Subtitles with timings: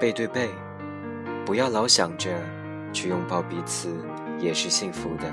[0.00, 0.48] 背对背，
[1.44, 2.30] 不要老想着
[2.90, 3.94] 去拥抱彼此
[4.40, 5.30] 也是幸福的。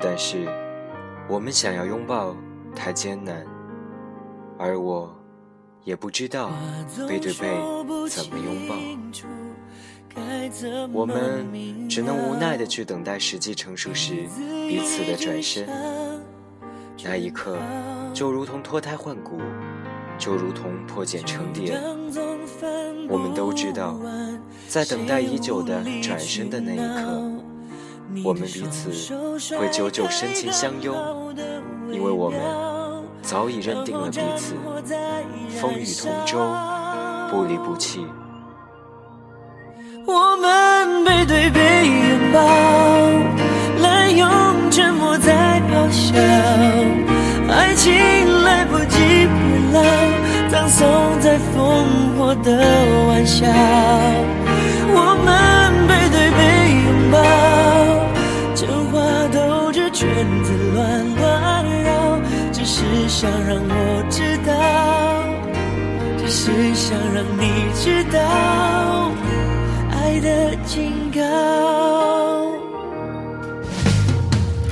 [0.00, 0.48] 但是，
[1.28, 2.34] 我们想要拥抱
[2.74, 3.44] 太艰难，
[4.58, 5.14] 而我
[5.84, 6.50] 也不知道
[7.06, 7.46] 背对背
[8.08, 8.74] 怎么拥抱。
[10.90, 11.46] 我们
[11.90, 14.26] 只能无奈的去等待时机成熟时
[14.66, 15.68] 彼此的转身。
[17.04, 17.58] 那一刻，
[18.14, 19.38] 就如同脱胎换骨，
[20.20, 21.76] 就如同破茧成蝶。
[23.08, 23.98] 我们都知道，
[24.68, 27.20] 在等待已久的转身的那一刻，
[28.22, 29.16] 我们彼此
[29.56, 30.94] 会久久深情相拥，
[31.90, 32.38] 因为我们
[33.22, 34.54] 早已认定了彼此，
[35.60, 36.38] 风雨同舟，
[37.30, 38.06] 不离不弃。
[40.06, 41.60] 我们背对背
[51.54, 51.58] 烽
[52.16, 52.48] 火的
[53.08, 53.46] 玩笑。
[54.92, 55.28] 我们
[55.86, 56.40] 背对背
[56.86, 57.16] 拥抱，
[58.54, 58.92] 真话
[59.32, 59.36] 兜
[59.72, 60.08] 着圈
[60.44, 60.78] 子乱
[61.16, 61.88] 乱绕，
[62.52, 64.50] 只是想让我知道，
[66.18, 67.42] 只是想让你
[67.74, 68.18] 知道。
[69.92, 71.20] 爱的警告，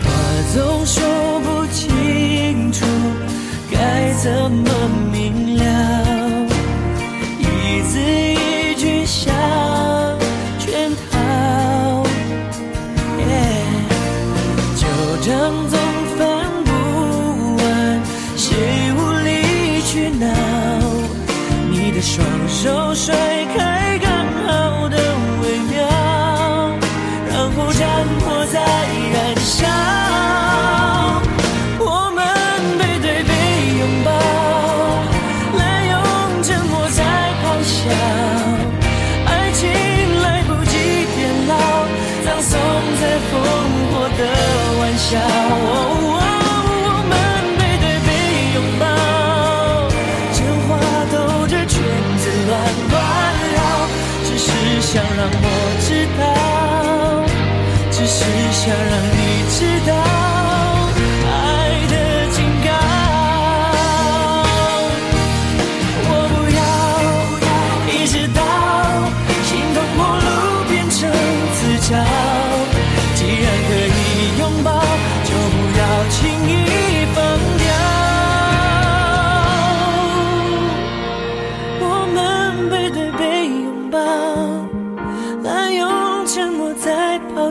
[0.02, 0.06] 话
[0.52, 0.96] 总说
[1.40, 2.84] 不清楚，
[3.70, 4.70] 该怎么
[5.12, 5.62] 明了？
[22.10, 23.14] 双手甩
[23.54, 24.10] 开刚
[24.46, 24.96] 好的
[25.42, 25.76] 微妙，
[27.28, 27.70] 然后。
[27.78, 27.86] 战
[28.20, 28.58] 火再
[29.12, 29.57] 燃烧，
[55.42, 55.46] 我
[55.80, 56.58] 知道。
[57.90, 60.37] 只是想让你知道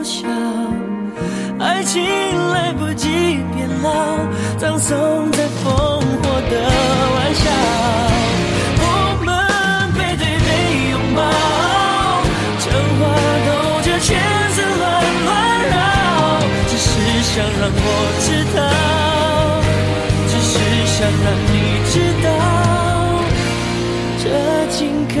[0.08, 0.26] 笑。
[1.60, 2.02] 爱情
[2.52, 3.08] 来不及
[3.54, 3.90] 变老，
[4.56, 6.54] 葬送在烽火的
[7.14, 7.44] 玩笑。
[8.80, 8.84] 我
[9.26, 9.28] 们
[9.92, 10.48] 背对背
[10.92, 11.20] 拥抱，
[12.64, 12.66] 真
[12.98, 13.00] 话
[13.44, 13.48] 兜
[13.82, 14.08] 着圈
[14.54, 14.82] 子乱
[15.26, 15.28] 乱
[15.68, 15.76] 绕，
[16.68, 16.88] 只是
[17.28, 17.86] 想让我
[18.24, 18.26] 知
[18.56, 18.58] 道，
[20.30, 20.52] 只是
[20.96, 21.54] 想让你
[21.92, 21.94] 知
[22.24, 22.26] 道，
[24.22, 24.24] 这
[24.70, 25.16] 情歌，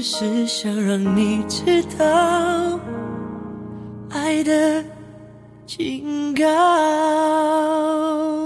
[0.00, 2.78] 只是想让你知道
[4.10, 4.84] 爱的
[5.66, 8.37] 警告。